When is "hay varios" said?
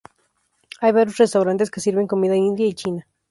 0.79-1.17